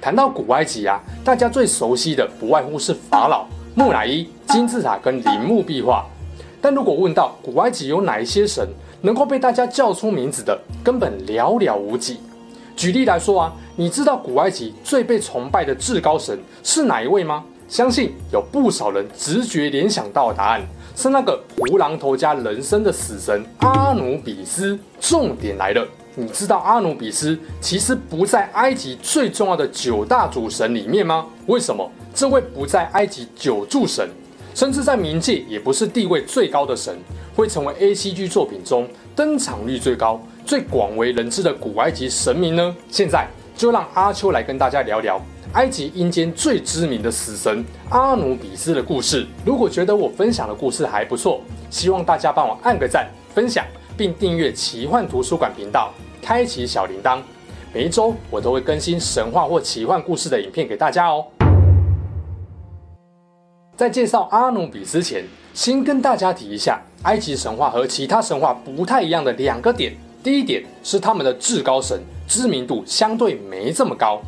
[0.00, 6.06] 谈到古埃及啊，大家最熟悉的不外乎是法老、木乃伊、金字塔跟陵墓壁画。
[6.60, 8.68] 但如果问到古埃及有哪一些神
[9.00, 12.18] 能够被大家叫出名字的，根本寥寥无几。
[12.76, 17.44] 举例来说啊，你知道古埃及最被崇拜的至高神是哪一位吗？
[17.68, 20.62] 相信有不少人直觉联想到的答案
[20.94, 24.78] 是那个胡狼头加人身的死神阿努比斯。
[25.00, 25.86] 重点来了。
[26.18, 31.26] 你知道阿努比斯其实不在埃及最重要的九大主神里面吗？
[31.46, 34.08] 为什么这位不在埃及九柱神，
[34.54, 36.96] 甚至在冥界也不是地位最高的神，
[37.34, 42.74] 会成为 ACG 作品中登场率最高、最广为人知的古埃及神明呢？
[42.90, 45.20] 现在就让阿秋来跟大家聊聊
[45.52, 49.26] 埃及阴间最知名的死神阿努比斯的故事。
[49.44, 53.62] 如果觉得我分享的故事还不错，希望大家帮我按个赞、分享，
[53.98, 55.92] 并订阅奇幻图书馆频道。
[56.26, 57.20] 开启小铃铛，
[57.72, 61.24] 每一周我都会更新神话或奇幻故事的影片给大家哦。
[63.76, 69.94] 在介绍阿努比之前，先跟大家提一下埃及神话和其他神话不太一样的两个点。
[70.20, 74.20] 第一点是他们的至高神知名度相对没这么高。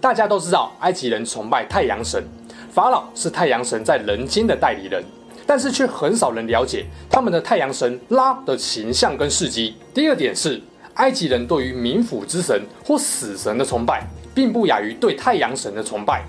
[0.00, 2.22] 大家都知道，埃及人崇拜太阳神，
[2.70, 5.02] 法老是太阳神在人间的代理人，
[5.44, 9.74] 但是却很少人了解他们的太阳神拉的形象跟事迹。
[9.92, 10.62] 第二点是。
[10.94, 16.24] 埃及人对于冥府之神或死神的崇拜，并不亚于对太阳神的崇拜。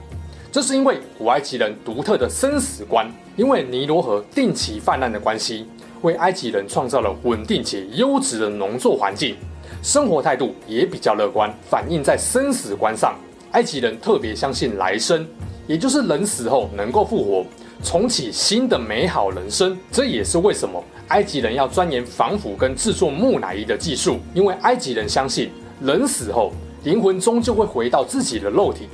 [0.52, 5.68] 这是因为古埃及人独特的生死观，因为尼罗河定期泛滥的关系，
[6.02, 9.36] 为埃及人创造了稳定且优质的农作环境，
[9.84, 13.16] 生活态度也比较乐观，反映在生死观上。
[13.52, 15.28] 埃及人特别相信来生，
[15.68, 17.46] 也就是人死后能够复活。
[17.84, 25.52] 重启新的美好人生，这也是为什么埃及人要钻研防腐跟制作木乃伊的技术，因为埃及人相信
[25.82, 26.52] 人死后
[26.84, 28.88] 灵魂终究会回到自己的肉体。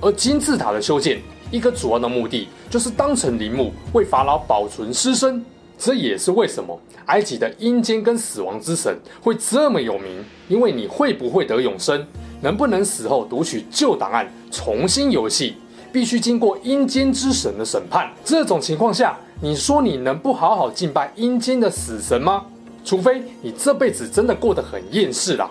[0.00, 5.44] 而金字塔的修建，一个主要的目的就是当成陵墓，为法老保存尸身。
[5.76, 12.06] 这也是为什么埃及的阴间跟死亡之神会这么有名，因为你会不会得永生，
[12.42, 15.56] 能不能死后读取旧档案，重新游戏。
[15.92, 18.08] 必须经过阴间之神的审判。
[18.24, 22.44] 这种情况下，你说你能不好好敬拜阴间的死神吗？
[22.84, 25.50] 除非你这辈子真的过得很厌世啦。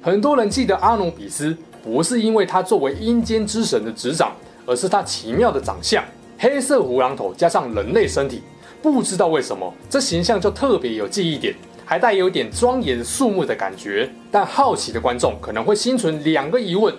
[0.00, 4.32] 很多人记得阿努比斯，不是因为他作为阴间之神的执掌，
[4.64, 6.02] 而是他奇妙的长相——
[6.38, 8.40] 黑色胡狼头加上人类身体。
[8.80, 14.08] 不知道为什么，这形象就特别有记忆点，还带有点庄严肃穆的感觉。
[14.30, 16.94] 但好奇的观众可能会心存两个疑问。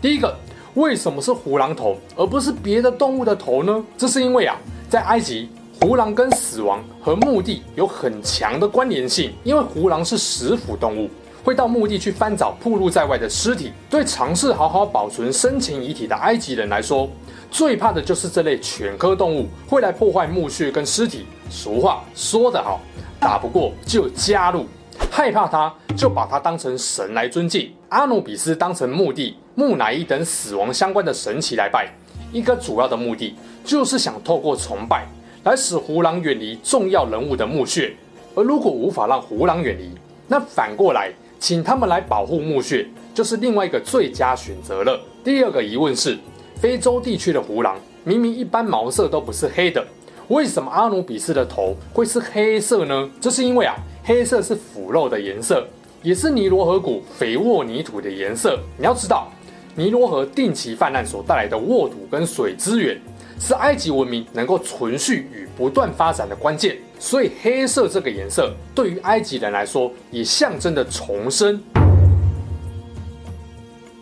[0.00, 0.36] 第一个，
[0.74, 3.84] 为什么是胡狼头，而不是别的动物的头呢？
[3.98, 4.56] 这是因为啊，
[4.88, 5.48] 在埃及，
[5.80, 9.32] 胡狼跟死亡和墓地有很强的关联性。
[9.42, 11.10] 因为胡狼是食腐动物，
[11.42, 13.72] 会到墓地去翻找暴露在外的尸体。
[13.88, 17.08] 对尝试好好保存生前遗体的埃及人来说，
[17.50, 21.26] 最怕的就是这类犬科动物会来破坏墓穴跟尸体。
[21.50, 22.80] 俗话说得好，
[23.18, 24.66] 打不过就加入。
[25.12, 27.70] 害怕他，就把他当成神来尊敬。
[27.88, 31.92] 阿努比斯当成墓地、木乃伊等死亡相关的神奇来拜，
[32.32, 33.34] 一个主要的目的
[33.64, 35.04] 就是想透过崇拜
[35.42, 37.92] 来使胡狼远离重要人物的墓穴。
[38.36, 39.90] 而如果无法让胡狼远离，
[40.28, 41.10] 那反过来
[41.40, 44.98] 请他们来保护墓穴，就是另外一个最佳选择了。
[45.24, 46.16] 第二个疑问是，
[46.54, 49.84] 非洲地区的胡狼明明一般毛色都不是黑的，
[50.28, 53.10] 为什么阿努比斯的头会是黑色呢？
[53.20, 53.74] 这是因为啊。
[54.02, 55.66] 黑色是腐肉的颜色，
[56.02, 58.58] 也是尼罗河谷肥沃泥土的颜色。
[58.78, 59.28] 你要知道，
[59.76, 62.98] 尼罗河定期泛滥所带来的沃土跟水资源，
[63.38, 66.76] 是埃及文明能够存续与不断发展的关键。
[66.98, 71.62] 所以，黑色这个颜色对于埃及人来说，也象征着重生。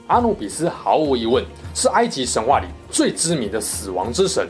[0.07, 1.45] 阿努比斯毫无疑问
[1.75, 4.49] 是埃及神话里最知名的死亡之神，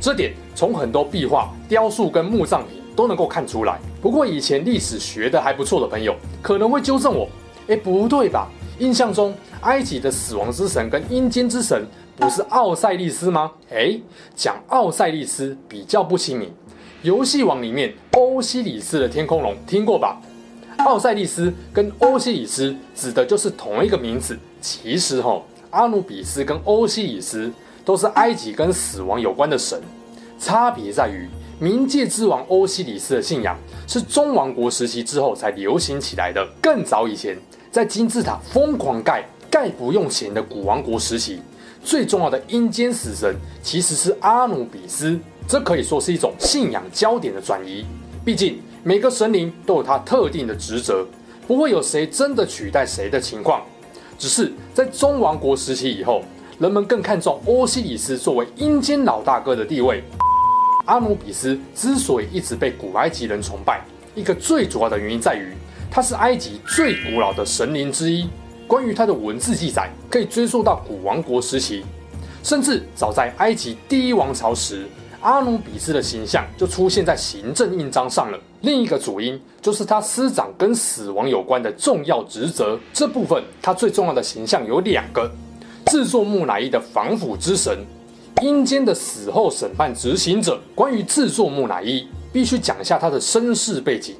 [0.00, 3.78] 这点从很多壁画、雕塑跟墓葬品都能够看出来。
[4.06, 7.28] 不过以前历史学得还不错的朋友可能会纠正我，
[7.66, 8.48] 诶，不对吧？
[8.78, 13.50] 印象中埃及的死亡之神跟阴间之神不是奥赛利斯吗？
[13.70, 14.00] 诶，
[14.36, 16.48] 讲奥赛利斯比较不亲民。
[17.02, 20.20] 游戏王里面欧西里斯的天空龙听过吧？
[20.78, 24.38] 奥赛利斯跟欧西里斯指的就是同一个名字。
[24.60, 27.50] 其实哈，阿努比斯跟欧西里斯
[27.84, 29.82] 都是埃及跟死亡有关的神，
[30.38, 33.56] 差别在于冥界之王欧西里斯的信仰
[33.86, 36.46] 是中王国时期之后才流行起来的。
[36.60, 37.34] 更早以前，
[37.70, 41.40] 在金字塔疯狂盖盖不用钱的古王国时期，
[41.82, 45.18] 最重要的阴间死神其实是阿努比斯，
[45.48, 47.86] 这可以说是一种信仰焦点的转移。
[48.22, 51.06] 毕竟每个神灵都有他特定的职责，
[51.46, 53.62] 不会有谁真的取代谁的情况。
[54.18, 56.22] 只是在中王国时期以后，
[56.58, 60.04] 人们更看重欧西里斯作为阴间老大哥的地位。
[60.86, 63.84] 阿努比斯之所以一直被古埃及人崇拜，
[64.14, 65.52] 一个最主要的原因在于，
[65.90, 68.28] 他是埃及最古老的神灵之一。
[68.68, 71.84] 关于他的文字记载，可以追溯到古王国时期，
[72.42, 74.86] 甚至早在埃及第一王朝时，
[75.20, 78.38] 阿努比斯的形象就出现在行政印章上了。
[78.62, 82.78] 另一个主因就是他司掌跟死亡有关的重要职责。
[82.92, 85.30] 这部分他最重要的形象有两个：
[85.86, 87.84] 制作木乃伊的防腐之神，
[88.42, 90.60] 阴间的死后审判执行者。
[90.74, 94.14] 关于制作木乃伊，必须讲一下他的身世背景。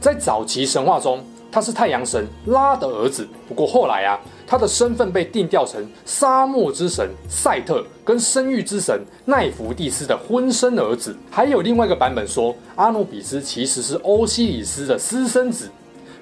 [0.00, 3.26] 在早期神话中，他是太阳神拉的儿子。
[3.48, 11.16] 不过后来啊，他的身份被定调成沙漠之神赛特跟生育之神奈芙蒂斯的婚生儿子。
[11.28, 15.68] 还有另外一个版本说，阿努比斯其实是欧西里斯的私生子。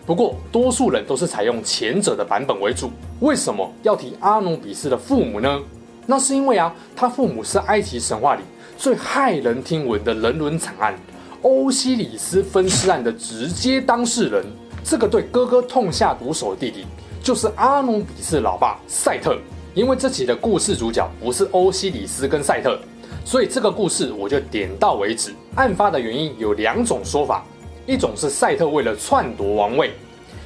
[0.07, 2.91] 不过多数人都是采用前者的版本为主。
[3.21, 5.61] 为什么要提阿努比斯的父母呢？
[6.07, 8.43] 那是因为啊，他父母是埃及神话里
[8.79, 10.95] 最骇人听闻的人伦惨案。
[11.43, 14.45] 欧西里斯分尸案的直接当事人，
[14.83, 16.87] 这个对哥哥痛下毒手的弟弟，
[17.23, 19.37] 就是阿努比斯老爸赛特。
[19.75, 22.79] 因为这集的故事主角不是欧西里斯跟赛特，
[23.25, 25.35] 所以这个故事我就点到为止。
[25.55, 27.45] 案发的原因有两种说法，
[27.87, 29.93] 一种是赛特为了篡夺王位，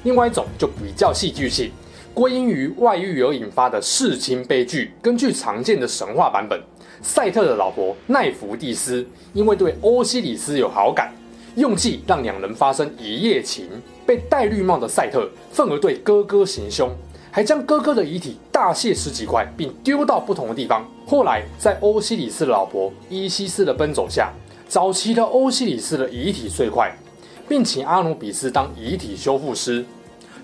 [0.02, 1.70] 另外一种就比较戏剧性，
[2.14, 4.92] 归因于外遇而引发的弑亲悲剧。
[5.00, 6.60] 根据常见的神话版本。
[7.02, 11.10] 赛特的老婆奈芙蒂斯因为对欧西里斯有好感，
[11.54, 13.66] 用计让两人发生一夜情。
[14.04, 16.90] 被戴绿帽的赛特愤而对哥哥行凶，
[17.30, 20.86] 还将哥哥的遗体大卸十几块，并丢到不同的地方。
[21.06, 24.30] 后来在欧西里斯的老婆伊西斯的奔走下，
[24.68, 26.94] 找齐了欧西里斯的遗体碎块，
[27.48, 29.84] 并请阿努比斯当遗体修复师。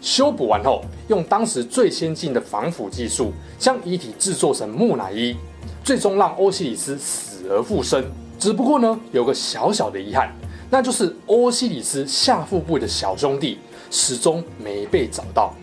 [0.01, 5.37] 修补完后，用当时最先进的防腐技术，将遗体制作成木乃伊。
[5.83, 8.05] 最终让欧西里斯死而复生，
[8.41, 10.35] 只不过呢，有个小小的遗憾，
[10.69, 13.59] 那就是欧西里斯下腹部的小兄弟
[13.89, 15.55] 始终没被找到。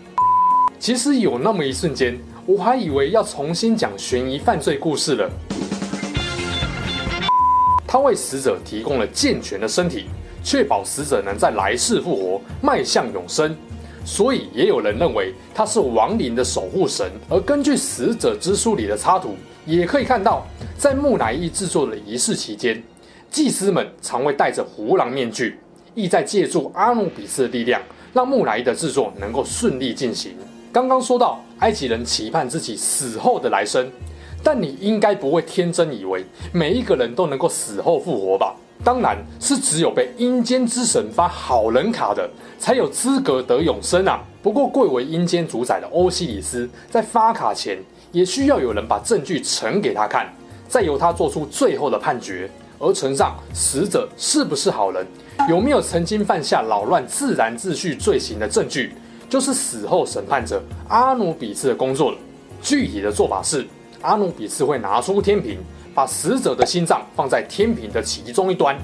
[0.78, 5.30] 其实有那么一瞬间，我还以为要重新讲悬疑犯罪故事了。
[7.86, 10.06] 他为死者提供了健全的身体，
[10.42, 13.54] 确保死者能在来世复活，迈向永生。
[14.04, 17.10] 所以也有人认为他是亡灵的守护神。
[17.28, 19.34] 而根据死者之书里的插图。
[19.66, 20.46] 也可以看到，
[20.76, 22.82] 在木乃伊制作的仪式期间，
[23.30, 25.58] 祭司们常会戴着胡狼面具，
[25.94, 27.80] 意在借助阿努比斯的力量，
[28.12, 30.36] 让木乃伊的制作能够顺利进行。
[30.70, 33.90] 刚刚说到，埃及人期盼自己死后的来生，
[34.42, 36.22] 但你应该不会天真以为
[36.52, 38.54] 每一个人都能够死后复活吧？
[38.84, 42.28] 当然是只有被阴间之神发好人卡的，
[42.58, 44.22] 才有资格得永生啊！
[44.42, 47.78] 不过，贵为阴间主宰的欧西里斯，在发卡前，
[48.12, 50.30] 也需要有人把证据呈给他看，
[50.68, 52.48] 再由他做出最后的判决。
[52.78, 55.06] 而呈上死者是不是好人，
[55.48, 58.92] 有没有曾经犯下扰乱自然秩序罪行的证据，
[59.30, 62.18] 就是死后审判者阿努比斯的工作了。
[62.60, 63.66] 具体的做法是，
[64.02, 65.58] 阿努比斯会拿出天平，
[65.94, 68.76] 把死者的心脏放在天平的其中一端，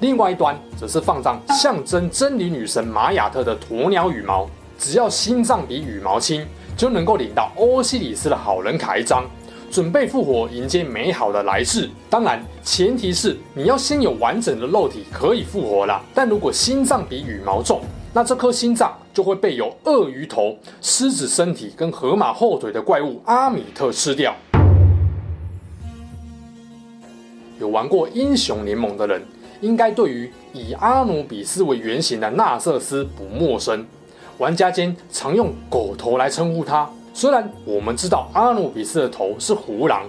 [0.00, 4.48] 另外一端则是放上象征真理女神玛雅特的鸵鸟羽毛。
[4.78, 6.46] 只要心脏比羽毛轻，
[6.76, 9.24] 就能够领到欧西里斯的好人卡一张，
[9.70, 11.88] 准备复活迎接美好的来世。
[12.10, 16.02] 当然，前提是你要先有完整的肉体可以复活啦。
[16.12, 17.80] 但如果心脏比羽毛重，
[18.12, 24.34] 那这颗心脏就会被有鳄鱼头、狮子身体跟河马后腿的怪物阿米特吃掉。
[27.58, 29.22] 有玩过英雄联盟的人，
[29.60, 33.86] 应该对于以阿努比斯为原型的纳瑟斯不陌生。
[34.38, 36.88] 玩家间常用狗头来称呼他。
[37.14, 40.04] 虽然我们知道阿努比斯的头是胡狼，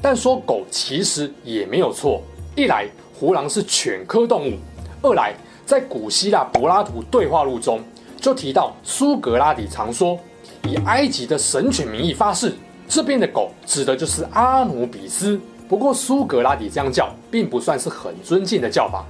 [0.00, 2.22] 但说狗其实也没有错。
[2.54, 2.86] 一来
[3.18, 4.56] 胡狼是犬科动物，
[5.02, 5.34] 二来
[5.66, 7.80] 在古希腊柏拉图对话录中
[8.20, 10.16] 就提到苏格拉底常说
[10.68, 12.52] 以埃及的神犬名义发誓，
[12.86, 15.40] 这边的狗指的就是阿努比斯。
[15.72, 19.06] 不过苏格拉底这样叫并不算是很尊敬的叫法，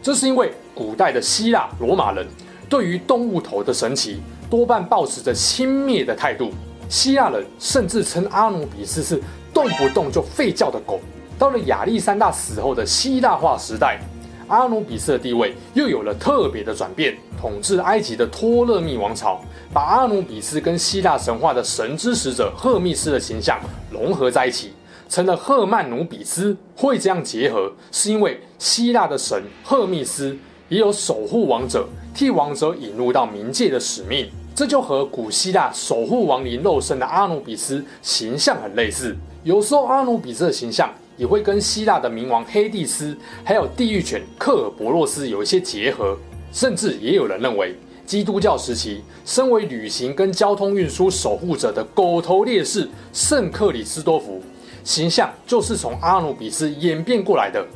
[0.00, 2.26] 这是因为古代的希腊罗马人。
[2.70, 6.50] 对于动物头的神奇，多半抱持着轻蔑的态度。
[6.88, 9.20] 希腊人甚至称阿努比斯是
[9.52, 11.00] 动不动就吠叫的狗。
[11.38, 14.00] 到了亚历山大死后的希腊化时代，
[14.48, 17.14] 阿努比斯的地位又有了特别的转变。
[17.38, 19.38] 统治埃及的托勒密王朝，
[19.70, 24.72] 把阿努比斯跟希腊神话的神之使者赫密斯的形象融合在一起，
[25.08, 26.56] 成了赫曼努比斯。
[26.76, 30.36] 会这样结合，是因为希腊的神赫密斯
[30.68, 34.28] 也有守护王者，替王者引入到冥界的使命。
[34.54, 39.14] 这就和古希腊守护亡灵肉身的阿努比斯形象很类似。
[39.44, 46.16] 有时候阿努比斯的形象也会跟希腊的冥王黑帝斯，还有地狱犬克尔伯洛斯有一些结合。
[46.52, 47.74] 甚至也有人认为，
[48.06, 54.40] 基督教时期身为旅行跟交通运输守护者的狗头烈士圣克里斯多福
[54.86, 57.66] 形象，就是从阿努比斯演变过来的。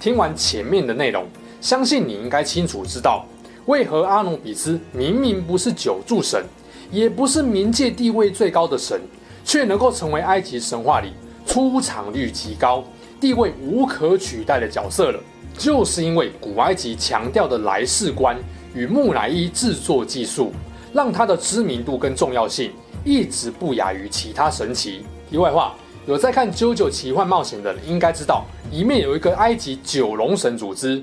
[0.00, 1.24] 听完前面的内容，
[1.60, 3.24] 相信你应该清楚知道，
[3.66, 6.44] 为何阿努比斯明明不是九柱神，
[6.90, 9.00] 也不是冥界地位最高的神，
[9.44, 11.12] 却能够成为埃及神话里
[11.46, 12.82] 出场率极高、
[13.20, 15.20] 地位无可取代的角色了。
[15.56, 18.36] 就是因为古埃及强调的来世观
[18.74, 20.52] 与木乃伊制作技术，
[20.92, 22.72] 让它的知名度跟重要性
[23.08, 25.00] 一直不亚于其他神祇。
[25.30, 25.74] 题外话，
[26.06, 31.02] 有在看《JoJo 奇幻冒险》的人应该知道，里面有一个埃及九龙神组织。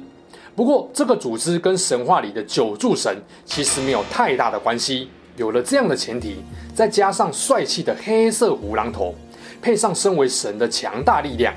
[0.56, 5.10] 不过，这个组织跟神话里的九柱神其实没有太大的关系。
[5.36, 6.36] 有了这样的前提，
[6.76, 9.16] 再加上帅气的黑色胡狼头，
[9.60, 11.52] 配上身为神的强大力量。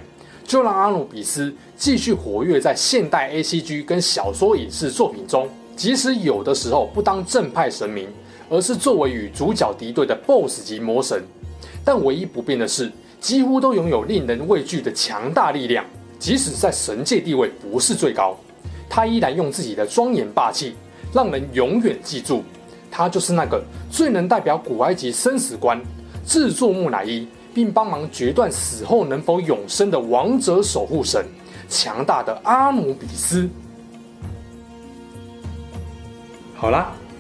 [0.47, 8.09] 就让阿努比斯继续活跃在现代 ACG 跟小说影视作品中，即使有的时候不当正派神明，
[8.49, 11.23] 而是作为与主角敌对的 BOSS 级魔神，
[11.85, 12.91] 但唯一不变的是，
[13.21, 15.85] 几乎都拥有令人畏惧的强大力量。
[16.19, 18.37] 即使在神界地位不是最高，
[18.89, 20.75] 他依然用自己的庄严霸气，
[21.13, 22.43] 让人永远记住，
[22.91, 25.81] 他就是那个最能代表古埃及生死观、
[26.27, 27.27] 制作木乃伊。
[27.55, 31.27] 并帮忙决断死后能否永生的王者守护神，
[31.69, 33.49] 强大的阿努比斯。
[36.55, 36.93] 好啦，